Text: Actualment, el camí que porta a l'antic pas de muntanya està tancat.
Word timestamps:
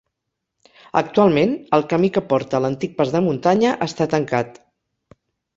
Actualment, 1.01 1.53
el 1.77 1.85
camí 1.93 2.11
que 2.17 2.25
porta 2.31 2.57
a 2.61 2.63
l'antic 2.65 2.97
pas 3.03 3.13
de 3.17 3.21
muntanya 3.29 3.77
està 3.89 4.09
tancat. 4.15 4.59